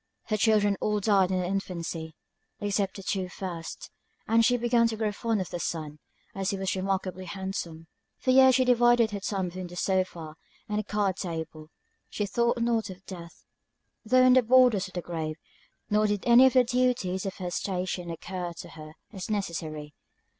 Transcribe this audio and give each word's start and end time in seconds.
Her 0.29 0.37
children 0.37 0.77
all 0.81 0.99
died 0.99 1.29
in 1.29 1.37
their 1.37 1.45
infancy, 1.45 2.15
except 2.59 2.95
the 2.95 3.03
two 3.03 3.29
first, 3.29 3.91
and 4.27 4.43
she 4.43 4.57
began 4.57 4.87
to 4.87 4.97
grow 4.97 5.11
fond 5.11 5.41
of 5.41 5.51
the 5.51 5.59
son, 5.59 5.99
as 6.33 6.49
he 6.49 6.57
was 6.57 6.75
remarkably 6.75 7.25
handsome. 7.25 7.85
For 8.17 8.31
years 8.31 8.55
she 8.55 8.65
divided 8.65 9.11
her 9.11 9.19
time 9.19 9.49
between 9.49 9.67
the 9.67 9.75
sofa, 9.75 10.37
and 10.67 10.79
the 10.79 10.83
card 10.83 11.17
table. 11.17 11.69
She 12.09 12.25
thought 12.25 12.57
not 12.59 12.89
of 12.89 13.05
death, 13.05 13.45
though 14.03 14.25
on 14.25 14.33
the 14.33 14.41
borders 14.41 14.87
of 14.87 14.95
the 14.95 15.03
grave; 15.03 15.35
nor 15.91 16.07
did 16.07 16.23
any 16.25 16.47
of 16.47 16.53
the 16.53 16.63
duties 16.63 17.27
of 17.27 17.35
her 17.35 17.51
station 17.51 18.09
occur 18.09 18.53
to 18.53 18.69
her 18.69 18.93
as 19.13 19.29
necessary. 19.29 19.93